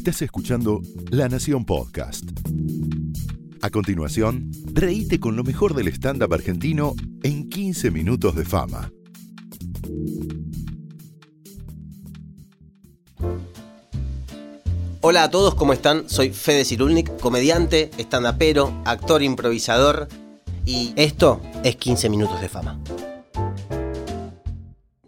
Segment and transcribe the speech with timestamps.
[0.00, 2.24] Estás escuchando La Nación Podcast.
[3.60, 8.90] A continuación, reíte con lo mejor del stand-up argentino en 15 minutos de fama.
[15.02, 16.08] Hola a todos, ¿cómo están?
[16.08, 20.08] Soy Fede Cirulnik, comediante, stand-upero, actor improvisador
[20.64, 22.80] y esto es 15 minutos de fama.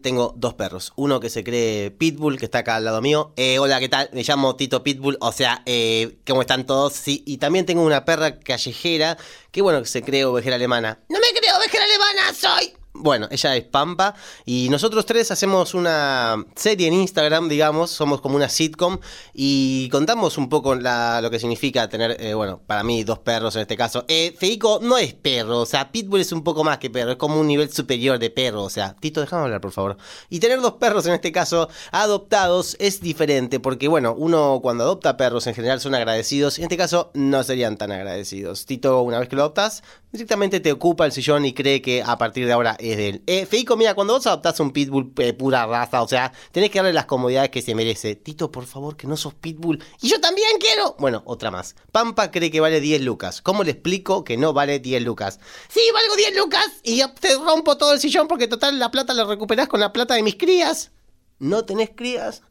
[0.03, 0.93] Tengo dos perros.
[0.97, 3.33] Uno que se cree Pitbull, que está acá al lado mío.
[3.37, 4.11] Eh, hola, ¿qué tal?
[4.13, 5.17] Me llamo Tito Pitbull.
[5.21, 6.93] O sea, eh, ¿cómo están todos?
[6.93, 7.23] Sí.
[7.27, 9.17] Y también tengo una perra callejera,
[9.51, 11.01] que bueno, que se cree ovejera alemana.
[11.09, 12.35] ¡No me creo ovejera alemana!
[12.35, 12.82] ¡Soy!
[13.03, 18.37] Bueno, ella es Pampa y nosotros tres hacemos una serie en Instagram, digamos, somos como
[18.37, 18.99] una sitcom
[19.35, 23.63] y contamos un poco lo que significa tener, eh, bueno, para mí dos perros en
[23.63, 24.05] este caso.
[24.07, 27.17] Eh, Feico no es perro, o sea, Pitbull es un poco más que perro, es
[27.17, 29.97] como un nivel superior de perro, o sea, Tito, déjame hablar, por favor.
[30.31, 35.17] Y tener dos perros en este caso adoptados es diferente porque, bueno, uno cuando adopta
[35.17, 38.65] perros en general son agradecidos, en este caso no serían tan agradecidos.
[38.65, 42.17] Tito, una vez que lo adoptas, directamente te ocupa el sillón y cree que a
[42.19, 43.23] partir de ahora de él.
[43.27, 46.79] Eh, Feico, mira, cuando vos adoptás un pitbull eh, pura raza, o sea, tenés que
[46.79, 48.17] darle las comodidades que se merece.
[48.17, 49.83] Tito, por favor, que no sos pitbull.
[50.01, 50.97] Y yo también quiero.
[50.99, 51.77] Bueno, otra más.
[51.91, 53.41] Pampa cree que vale 10 lucas.
[53.41, 55.41] ¿Cómo le explico que no vale 10 lucas?
[55.69, 59.25] Sí, valgo 10 lucas y te rompo todo el sillón porque total la plata la
[59.25, 60.91] recuperás con la plata de mis crías.
[61.39, 62.43] ¿No tenés crías?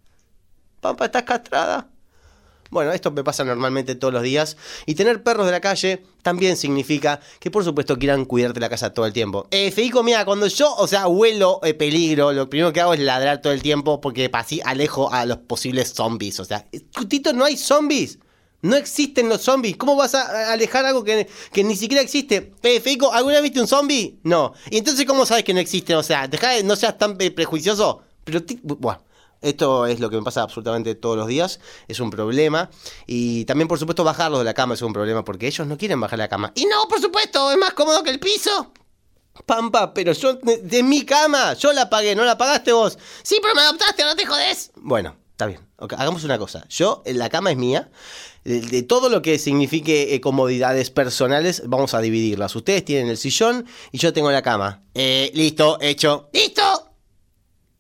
[0.79, 1.90] Pampa, estás castrada.
[2.71, 4.55] Bueno, esto me pasa normalmente todos los días.
[4.85, 8.93] Y tener perros de la calle también significa que por supuesto quieran cuidarte la casa
[8.93, 9.45] todo el tiempo.
[9.51, 13.01] Eh, Federico, mira, cuando yo, o sea, huelo eh, peligro, lo primero que hago es
[13.01, 16.39] ladrar todo el tiempo porque así alejo a los posibles zombies.
[16.39, 16.65] O sea,
[17.09, 18.19] Tito, no hay zombies.
[18.61, 19.75] No existen los zombies.
[19.75, 21.27] ¿Cómo vas a alejar algo que,
[21.63, 22.53] ni siquiera existe?
[22.63, 24.19] Eh, Federico, ¿alguna vez viste un zombie?
[24.23, 24.53] No.
[24.69, 25.97] ¿Y entonces cómo sabes que no existen?
[25.97, 28.03] O sea, deja de, no seas tan eh, prejuicioso.
[28.23, 29.01] Pero, bueno.
[29.41, 32.69] Esto es lo que me pasa absolutamente todos los días, es un problema.
[33.07, 35.99] Y también, por supuesto, bajarlos de la cama es un problema porque ellos no quieren
[35.99, 36.51] bajar la cama.
[36.55, 38.71] Y no, por supuesto, es más cómodo que el piso.
[39.45, 42.99] Pampa, pero yo, de, mi cama, yo la pagué, no la pagaste vos.
[43.23, 44.71] Sí, pero me adoptaste, no te jodes.
[44.75, 45.61] Bueno, está bien.
[45.77, 46.65] hagamos una cosa.
[46.69, 47.89] Yo, la cama es mía.
[48.43, 52.55] De, todo lo que signifique eh, comodidades personales, vamos a dividirlas.
[52.55, 54.83] Ustedes tienen el sillón y yo tengo la cama.
[54.93, 56.29] Eh, listo, hecho.
[56.33, 56.91] ¡Listo!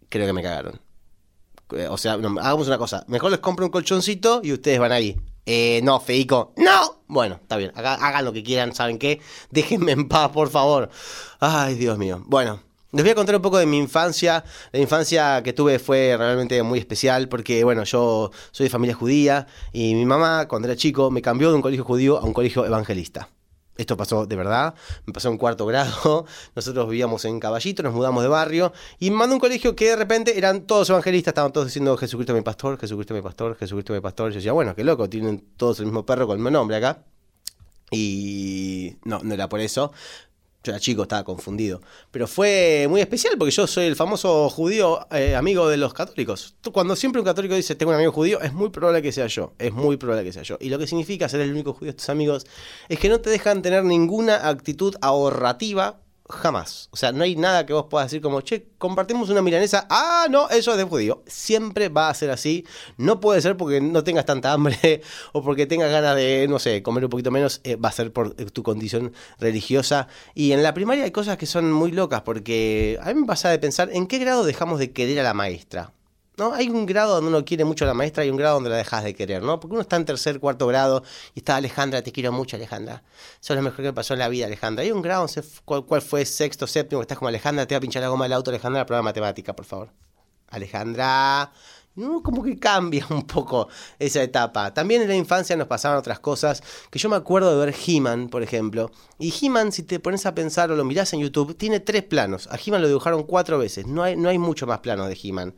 [0.09, 0.90] Creo que me cagaron.
[1.73, 3.03] Eh, o sea, hagamos una cosa.
[3.07, 5.17] Mejor les compro un colchoncito y ustedes van ahí.
[5.45, 6.53] Eh, no, Feico.
[6.57, 7.01] ¡No!
[7.07, 7.71] Bueno, está bien.
[7.75, 9.19] Hagan, lo que quieran, ¿saben qué?
[9.51, 10.89] Déjenme en paz, por favor.
[11.39, 12.23] Ay, Dios mío.
[12.25, 12.61] Bueno,
[12.91, 14.43] les voy a contar un poco de mi infancia.
[14.71, 19.47] La infancia que tuve fue realmente muy especial porque, bueno, yo soy de familia judía
[19.73, 22.65] y mi mamá, cuando era chico, me cambió de un colegio judío a un colegio
[22.65, 23.29] evangelista.
[23.81, 24.75] Esto pasó de verdad,
[25.07, 26.25] me pasó en cuarto grado,
[26.55, 30.37] nosotros vivíamos en Caballito, nos mudamos de barrio y mandó un colegio que de repente
[30.37, 34.29] eran todos evangelistas, estaban todos diciendo Jesucristo mi pastor, Jesucristo mi pastor, Jesucristo mi pastor.
[34.29, 37.03] Yo decía, bueno, qué loco, tienen todos el mismo perro con el mismo nombre acá.
[37.89, 39.91] Y no, no era por eso.
[40.63, 41.81] Yo era chico, estaba confundido.
[42.11, 46.55] Pero fue muy especial porque yo soy el famoso judío eh, amigo de los católicos.
[46.71, 49.53] Cuando siempre un católico dice tengo un amigo judío, es muy probable que sea yo.
[49.57, 50.57] Es muy probable que sea yo.
[50.59, 52.45] Y lo que significa ser el único judío de tus amigos
[52.89, 56.00] es que no te dejan tener ninguna actitud ahorrativa
[56.31, 56.89] jamás.
[56.91, 59.87] O sea, no hay nada que vos puedas decir como, che, compartimos una milanesa.
[59.89, 61.23] Ah, no, eso es de judío.
[61.27, 62.65] Siempre va a ser así.
[62.97, 65.01] No puede ser porque no tengas tanta hambre
[65.33, 67.61] o porque tengas ganas de, no sé, comer un poquito menos.
[67.63, 70.07] Eh, va a ser por tu condición religiosa.
[70.33, 73.49] Y en la primaria hay cosas que son muy locas porque a mí me pasa
[73.49, 75.93] de pensar en qué grado dejamos de querer a la maestra.
[76.37, 76.53] ¿No?
[76.53, 78.77] Hay un grado donde uno quiere mucho a la maestra y un grado donde la
[78.77, 79.59] dejas de querer, ¿no?
[79.59, 81.03] Porque uno está en tercer, cuarto grado
[81.35, 83.03] y está Alejandra, te quiero mucho, Alejandra.
[83.41, 84.83] Eso es lo mejor que me pasó en la vida, Alejandra.
[84.83, 85.27] Hay un grado,
[85.65, 88.25] no cuál, fue sexto, séptimo, que estás como Alejandra, te va a pinchar la goma
[88.25, 89.89] del auto, Alejandra, prueba matemática, por favor.
[90.47, 91.51] Alejandra.
[91.93, 93.67] No, como que cambia un poco
[93.99, 94.73] esa etapa.
[94.73, 98.29] También en la infancia nos pasaban otras cosas que yo me acuerdo de ver He-Man,
[98.29, 98.91] por ejemplo.
[99.19, 102.47] Y He-Man, si te pones a pensar o lo mirás en YouTube, tiene tres planos.
[102.47, 103.87] A He-Man lo dibujaron cuatro veces.
[103.87, 105.53] No hay, no hay mucho más planos de He-Man.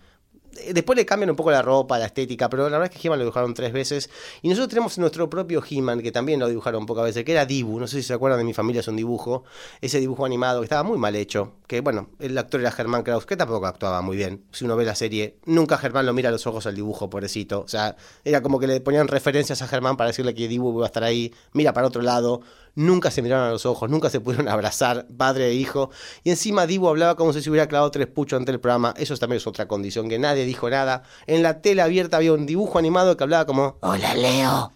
[0.74, 3.20] Después le cambian un poco la ropa, la estética, pero la verdad es que He-Man
[3.20, 4.10] lo dibujaron tres veces.
[4.42, 7.80] Y nosotros tenemos nuestro propio He-Man, que también lo dibujaron pocas veces, que era Dibu.
[7.80, 9.44] No sé si se acuerdan de mi familia, es un dibujo.
[9.82, 11.54] Ese dibujo animado que estaba muy mal hecho.
[11.68, 14.44] Que bueno, el actor era Germán Kraus, que tampoco actuaba muy bien.
[14.52, 17.62] Si uno ve la serie, nunca Germán lo mira a los ojos al dibujo, pobrecito.
[17.62, 20.86] O sea, era como que le ponían referencias a Germán para decirle que Dibu iba
[20.86, 21.34] a estar ahí.
[21.54, 22.42] Mira para otro lado
[22.76, 25.92] nunca se miraron a los ojos, nunca se pudieron abrazar, padre e hijo.
[26.24, 28.94] Y encima Dibu hablaba como si se hubiera clavado tres puchos ante el programa.
[28.98, 31.04] Eso también es otra condición, que nadie dijo nada.
[31.28, 34.74] En la tela abierta había un dibujo animado que hablaba como: Hola Leo,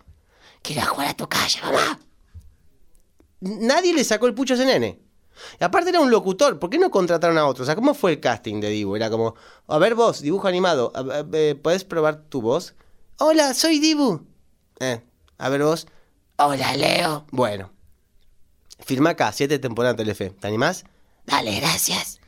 [0.61, 1.99] quiero jugar a tu calle, mamá.
[3.39, 4.99] Nadie le sacó el pucho a ese nene.
[5.59, 7.63] Y aparte era un locutor, ¿por qué no contrataron a otro?
[7.63, 8.95] O sea, ¿cómo fue el casting de Dibu?
[8.95, 9.35] Era como,
[9.67, 10.91] a ver vos, dibujo animado,
[11.61, 12.73] ¿podés probar tu voz?
[13.19, 14.25] Hola, soy Dibu.
[14.79, 15.01] Eh,
[15.37, 15.87] a ver vos.
[16.37, 17.25] Hola, Leo.
[17.31, 17.71] Bueno.
[18.79, 20.29] Firma acá, siete temporadas Telefe.
[20.29, 20.85] ¿Te animás?
[21.25, 22.19] Dale, gracias.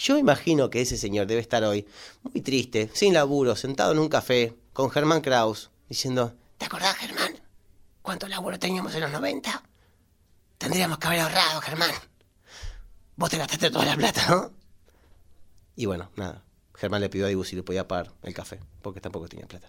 [0.00, 1.86] Yo imagino que ese señor debe estar hoy
[2.22, 7.38] muy triste, sin laburo, sentado en un café, con Germán Kraus, diciendo, ¿Te acordás, Germán?
[8.00, 9.62] ¿Cuánto laburo teníamos en los 90?
[10.56, 11.90] Tendríamos que haber ahorrado, Germán.
[13.16, 14.50] Vos te gastaste toda la plata, ¿no?
[15.76, 16.44] Y bueno, nada.
[16.74, 19.68] Germán le pidió a Dibu si le podía pagar el café, porque tampoco tenía plata.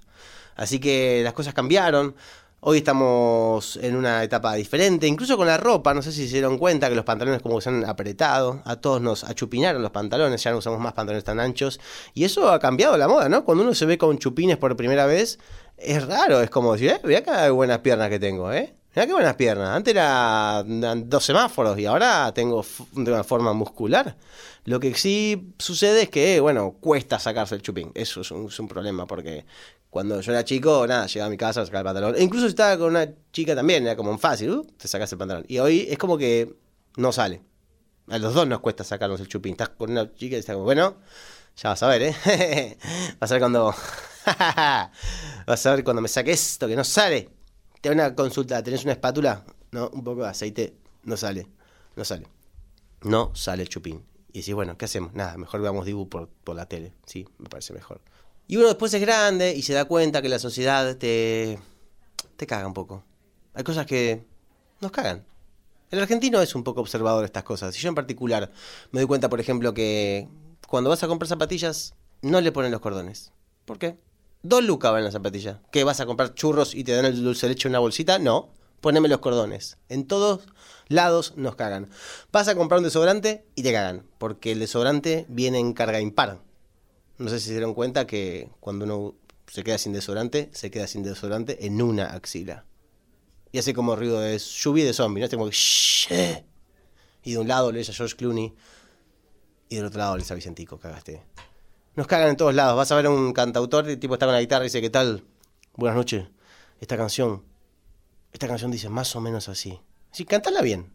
[0.55, 2.15] Así que las cosas cambiaron.
[2.63, 6.59] Hoy estamos en una etapa diferente, incluso con la ropa, no sé si se dieron
[6.59, 10.43] cuenta que los pantalones como que se han apretado, a todos nos achupinaron los pantalones,
[10.43, 11.79] ya no usamos más pantalones tan anchos,
[12.13, 13.45] y eso ha cambiado la moda, ¿no?
[13.45, 15.39] Cuando uno se ve con chupines por primera vez,
[15.75, 18.75] es raro, es como decir, eh, mira qué buenas piernas que tengo, ¿eh?
[18.93, 19.69] Mira qué buenas piernas.
[19.69, 24.17] Antes eran dos semáforos y ahora tengo de una forma muscular.
[24.65, 27.91] Lo que sí sucede es que, bueno, cuesta sacarse el chupín.
[27.95, 29.45] Eso es un, es un problema porque
[29.89, 32.15] cuando yo era chico, nada, llegaba a mi casa, sacaba el pantalón.
[32.19, 35.17] E incluso si estaba con una chica también, era como fácil, uh, te sacas el
[35.17, 35.45] pantalón.
[35.47, 36.53] Y hoy es como que
[36.97, 37.41] no sale.
[38.09, 39.53] A los dos nos cuesta sacarnos el chupín.
[39.53, 40.97] Estás con una chica y estás como, bueno,
[41.55, 42.77] ya vas a ver, ¿eh?
[43.19, 43.73] vas a ver cuando.
[45.47, 47.40] vas a ver cuando me saque esto que no sale.
[47.81, 49.43] Te hago una consulta, ¿tenés una espátula?
[49.71, 51.47] No, un poco de aceite, no sale.
[51.95, 52.27] No sale.
[53.01, 54.05] No sale el chupín.
[54.31, 55.13] Y decís, bueno, ¿qué hacemos?
[55.13, 56.93] Nada, mejor veamos Dibu por, por la tele.
[57.05, 57.99] Sí, me parece mejor.
[58.47, 61.59] Y uno después es grande y se da cuenta que la sociedad te,
[62.37, 63.03] te caga un poco.
[63.53, 64.25] Hay cosas que
[64.79, 65.25] nos cagan.
[65.89, 67.75] El argentino es un poco observador de estas cosas.
[67.75, 68.51] Y yo en particular
[68.91, 70.29] me doy cuenta, por ejemplo, que
[70.67, 73.31] cuando vas a comprar zapatillas no le ponen los cordones.
[73.65, 73.97] ¿Por qué?
[74.43, 75.57] Dos lucas van las zapatillas.
[75.71, 78.17] ¿Qué vas a comprar churros y te dan el dulce leche en una bolsita?
[78.17, 78.49] No.
[78.81, 79.77] Poneme los cordones.
[79.87, 80.47] En todos
[80.87, 81.89] lados nos cagan.
[82.31, 84.07] Vas a comprar un desodorante y te cagan.
[84.17, 86.41] Porque el desodorante viene en carga impar.
[87.19, 89.15] No sé si se dieron cuenta que cuando uno
[89.45, 92.65] se queda sin desodorante, se queda sin desodorante en una axila.
[93.51, 95.25] Y hace como ruido de lluvia de zombie, ¿no?
[95.25, 96.45] Este como que.
[97.23, 98.55] Y de un lado lees a George Clooney
[99.69, 101.21] y del otro lado lees a Vicentico, cagaste.
[101.95, 102.77] Nos cagan en todos lados.
[102.77, 104.89] Vas a ver a un cantautor, el tipo está con la guitarra y dice, ¿qué
[104.89, 105.25] tal?
[105.75, 106.25] Buenas noches.
[106.79, 107.43] Esta canción,
[108.31, 109.79] esta canción dice más o menos así.
[110.11, 110.93] Sí, cantala bien.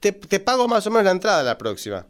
[0.00, 2.06] Te, pago más o menos la entrada la próxima.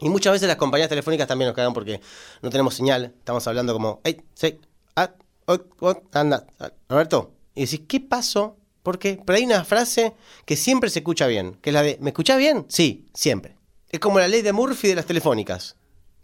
[0.00, 2.00] Y muchas veces las compañías telefónicas también nos cagan porque
[2.42, 3.14] no tenemos señal.
[3.18, 4.60] Estamos hablando como, hey, sí,
[4.94, 5.10] ah,
[5.46, 6.46] oh, oh, anda,
[6.88, 7.32] Roberto.
[7.54, 8.56] Y decís, ¿qué pasó?
[8.84, 9.20] ¿Por qué?
[9.26, 10.14] Pero hay una frase
[10.44, 12.66] que siempre se escucha bien, que es la de, ¿me escuchás bien?
[12.68, 13.56] Sí, siempre.
[13.88, 15.74] Es como la ley de Murphy de las telefónicas.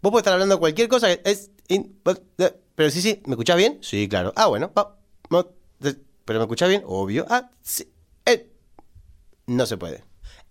[0.05, 1.49] Vos podés estar hablando cualquier cosa, es,
[2.75, 3.79] pero sí, sí, ¿me escuchás bien?
[3.81, 4.33] Sí, claro.
[4.35, 4.71] Ah, bueno,
[5.29, 6.83] pero ¿me escuchás bien?
[6.85, 7.25] Obvio.
[7.27, 7.91] Ah, sí,
[8.23, 8.47] eh,
[9.47, 10.03] no se puede.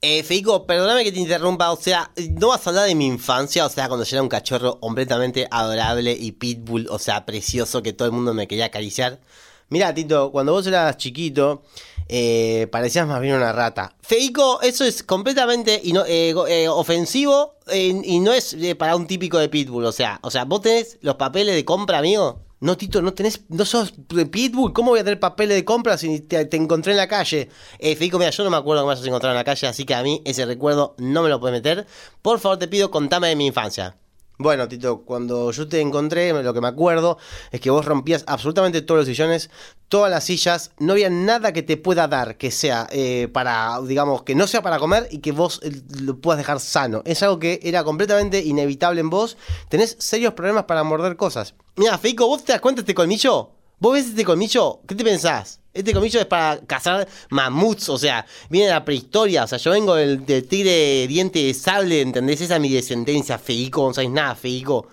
[0.02, 3.64] Eh, Feico, perdóname que te interrumpa, o sea, no vas a hablar de mi infancia,
[3.64, 7.92] o sea, cuando yo era un cachorro completamente adorable y pitbull, o sea, precioso, que
[7.92, 9.20] todo el mundo me quería acariciar.
[9.68, 11.62] Mira, Tito, cuando vos eras chiquito,
[12.08, 13.96] eh, parecías más bien una rata.
[14.00, 19.48] Feico, eso es completamente eh, eh, ofensivo y no es eh, para un típico de
[19.48, 22.40] pitbull, o sea, o sea, vos tenés los papeles de compra, amigo.
[22.60, 25.98] No, Tito, no tenés, no sos de Pitbull, ¿cómo voy a tener papeles de compra
[25.98, 27.50] si te, encontré en la calle?
[27.78, 29.84] Eh, Federico, mira, yo no me acuerdo que me hayas encontrado en la calle, así
[29.84, 31.86] que a mí ese recuerdo no me lo puedes meter.
[32.22, 33.98] Por favor, te pido, contame de mi infancia.
[34.36, 37.18] Bueno, Tito, cuando yo te encontré, lo que me acuerdo
[37.52, 39.48] es que vos rompías absolutamente todos los sillones,
[39.88, 44.24] todas las sillas, no había nada que te pueda dar que sea eh, para, digamos,
[44.24, 47.02] que no sea para comer y que vos eh, lo puedas dejar sano.
[47.04, 49.36] Es algo que era completamente inevitable en vos.
[49.68, 51.54] Tenés serios problemas para morder cosas.
[51.76, 53.52] Mira, Feico, ¿vos te das cuenta de este colmillo?
[53.78, 54.80] ¿Vos ves este colmillo?
[54.88, 55.60] ¿Qué te pensás?
[55.74, 59.72] Este colmillo es para cazar mamuts, o sea, viene de la prehistoria, o sea, yo
[59.72, 62.40] vengo del, del tigre diente de sable, ¿entendés?
[62.40, 64.86] Esa es mi descendencia, Feico, no sabes nada, Feico.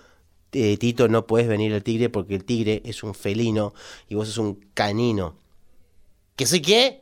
[0.54, 3.72] Eh, Tito, no puedes venir al tigre porque el tigre es un felino
[4.08, 5.36] y vos sos un canino.
[6.36, 7.00] ¿Que soy qué?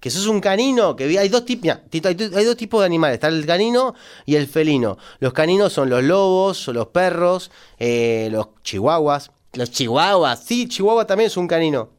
[0.00, 2.86] Que sos un canino, que hay dos tipos, Tito, hay, do- hay dos tipos de
[2.86, 4.98] animales, está el canino y el felino.
[5.18, 9.30] Los caninos son los lobos, son los perros, eh, los chihuahuas.
[9.54, 11.95] Los chihuahuas, sí, chihuahua también es un canino.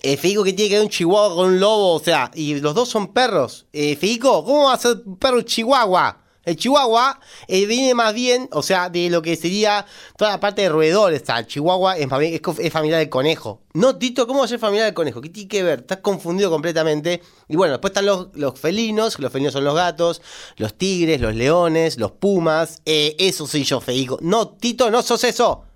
[0.00, 1.94] Eh, Federico, que tiene que ver un chihuahua con un lobo?
[1.94, 3.66] O sea, y los dos son perros.
[3.72, 6.24] Eh, Federico, ¿cómo va a ser un perro chihuahua?
[6.48, 9.84] El chihuahua eh, viene más bien, o sea, de lo que sería
[10.16, 11.22] toda la parte de roedores.
[11.28, 13.60] El chihuahua es, es, es del conejo.
[13.74, 15.20] No, Tito, ¿cómo va a ser familiar del conejo?
[15.20, 15.80] ¿Qué tiene que ver?
[15.80, 17.20] Estás confundido completamente.
[17.48, 20.22] Y bueno, después están los, felinos, los felinos son los gatos,
[20.56, 22.80] los tigres, los leones, los pumas.
[22.86, 24.18] Eh, eso soy yo, Federico.
[24.22, 25.67] No, Tito, no sos eso.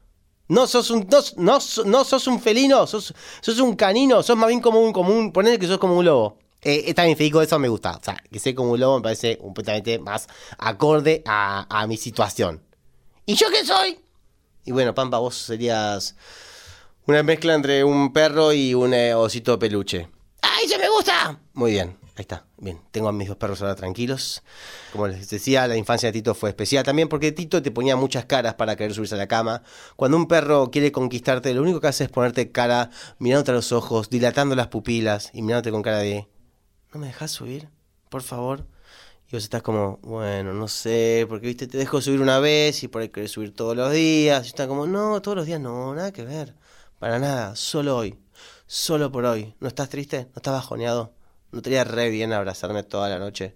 [0.53, 4.61] No sos un, no, no, sos un felino, sos, sos un canino, sos más bien
[4.61, 6.37] como un, como un, ponele que sos como un lobo.
[6.61, 7.93] Eh, está bien, Federico, eso me gusta.
[7.93, 10.29] O sea, que sé como un lobo me parece completamente más
[10.59, 12.63] acorde a, a mi situación.
[13.25, 13.99] ¿Y yo qué soy?
[14.67, 16.17] Y bueno, Pampa, vos serías
[17.07, 20.11] Una mezcla entre un perro y un eh, osito peluche.
[20.43, 21.41] ¡Ay, se me gusta!
[21.55, 22.47] Muy bien, ahí está.
[22.59, 24.43] Bien, tengo a mis dos perros ahora tranquilos.
[24.93, 28.27] Como les decía, la infancia de Tito fue especial también porque Tito te ponía muchas
[28.27, 29.63] caras para querer subirse a la cama.
[29.97, 33.73] Cuando un perro quiere conquistarte, lo único que hace es ponerte cara, mirándote a los
[33.73, 36.29] ojos, dilatando las pupilas y mirándote con cara de...
[36.93, 37.69] ¿No me dejas subir?
[38.11, 38.67] Por favor.
[39.29, 42.89] Y vos estás como, bueno, no sé, porque viste, te dejo subir una vez y
[42.89, 44.45] por ahí querés subir todos los días.
[44.45, 46.55] Y está como, no, todos los días no, nada que ver.
[46.99, 48.19] Para nada, solo hoy.
[48.67, 49.55] Solo por hoy.
[49.61, 50.25] ¿No estás triste?
[50.25, 51.15] ¿No estás bajoneado?
[51.53, 53.55] ¿No te iría re bien abrazarme toda la noche?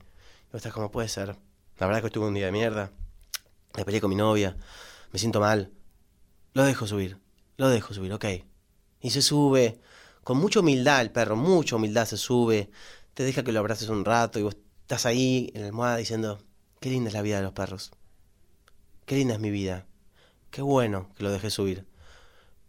[0.49, 1.35] Y vos estás como, puede ser.
[1.79, 2.93] La verdad que estuve un día de mierda.
[3.75, 4.55] Me peleé con mi novia.
[5.12, 5.73] Me siento mal.
[6.53, 7.19] Lo dejo subir.
[7.57, 8.26] Lo dejo subir, ok.
[9.00, 9.81] Y se sube.
[10.23, 12.71] Con mucha humildad el perro, mucha humildad se sube.
[13.15, 16.38] Te deja que lo abraces un rato y vos estás ahí en la almohada diciendo,
[16.81, 17.93] qué linda es la vida de los perros.
[19.07, 19.87] Qué linda es mi vida.
[20.50, 21.87] Qué bueno que lo dejé subir.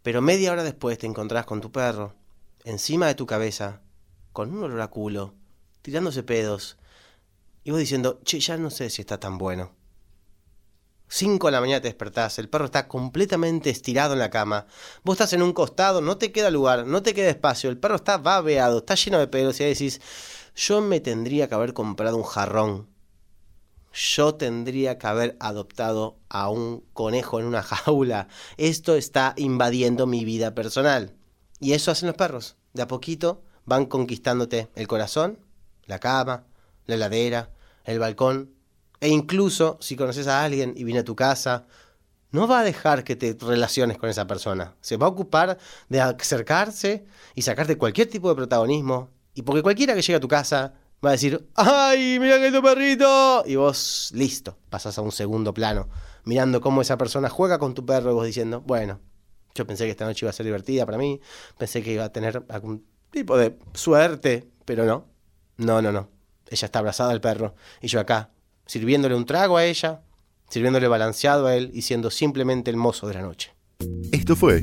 [0.02, 2.14] Pero media hora después te encontrás con tu perro,
[2.64, 3.82] encima de tu cabeza,
[4.32, 5.34] con un olor a culo,
[5.82, 6.78] tirándose pedos,
[7.64, 9.72] y vos diciendo, che, ya no sé si está tan bueno.
[11.08, 14.66] Cinco de la mañana te despertás, el perro está completamente estirado en la cama,
[15.04, 17.96] vos estás en un costado, no te queda lugar, no te queda espacio, el perro
[17.96, 20.00] está babeado, está lleno de pedos, y ahí decís,
[20.54, 22.88] yo me tendría que haber comprado un jarrón
[23.92, 28.28] yo tendría que haber adoptado a un conejo en una jaula.
[28.56, 31.14] Esto está invadiendo mi vida personal.
[31.60, 32.56] Y eso hacen los perros.
[32.72, 35.38] De a poquito van conquistándote el corazón,
[35.86, 36.44] la cama,
[36.86, 37.50] la heladera,
[37.84, 38.50] el balcón.
[39.00, 41.66] E incluso si conoces a alguien y viene a tu casa,
[42.30, 44.74] no va a dejar que te relaciones con esa persona.
[44.80, 45.58] Se va a ocupar
[45.88, 49.10] de acercarse y sacarte cualquier tipo de protagonismo.
[49.34, 52.62] Y porque cualquiera que llegue a tu casa va a decir, ¡ay, mira que tu
[52.62, 53.44] perrito!
[53.46, 55.88] Y vos, listo, pasás a un segundo plano,
[56.24, 58.98] mirando cómo esa persona juega con tu perro y vos diciendo, bueno,
[59.54, 61.20] yo pensé que esta noche iba a ser divertida para mí,
[61.56, 65.06] pensé que iba a tener algún tipo de suerte, pero no,
[65.56, 66.08] no, no, no.
[66.48, 68.30] Ella está abrazada al perro y yo acá,
[68.66, 70.02] sirviéndole un trago a ella,
[70.48, 73.54] sirviéndole balanceado a él y siendo simplemente el mozo de la noche.
[74.12, 74.62] Esto fue